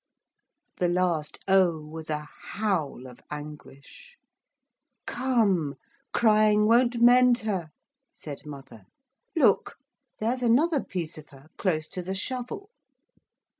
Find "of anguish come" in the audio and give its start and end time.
3.05-5.75